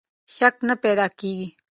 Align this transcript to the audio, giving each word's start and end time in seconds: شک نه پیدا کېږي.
شک 0.35 0.55
نه 0.67 0.75
پیدا 0.83 1.07
کېږي. 1.19 1.47